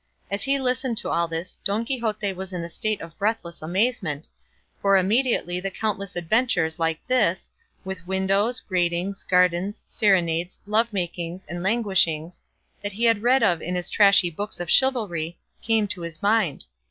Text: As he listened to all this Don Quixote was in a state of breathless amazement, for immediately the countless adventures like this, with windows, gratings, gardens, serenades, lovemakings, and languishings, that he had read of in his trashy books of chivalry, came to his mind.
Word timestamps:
As 0.31 0.41
he 0.41 0.57
listened 0.59 0.97
to 0.97 1.11
all 1.11 1.27
this 1.27 1.57
Don 1.63 1.85
Quixote 1.85 2.33
was 2.33 2.51
in 2.51 2.63
a 2.63 2.69
state 2.69 3.01
of 3.01 3.15
breathless 3.19 3.61
amazement, 3.61 4.29
for 4.81 4.97
immediately 4.97 5.59
the 5.59 5.69
countless 5.69 6.15
adventures 6.15 6.79
like 6.79 6.99
this, 7.05 7.51
with 7.85 8.07
windows, 8.07 8.61
gratings, 8.61 9.23
gardens, 9.23 9.83
serenades, 9.87 10.59
lovemakings, 10.65 11.45
and 11.47 11.61
languishings, 11.61 12.41
that 12.81 12.93
he 12.93 13.03
had 13.03 13.21
read 13.21 13.43
of 13.43 13.61
in 13.61 13.75
his 13.75 13.91
trashy 13.91 14.31
books 14.31 14.59
of 14.59 14.71
chivalry, 14.71 15.37
came 15.61 15.87
to 15.89 16.01
his 16.01 16.19
mind. 16.23 16.65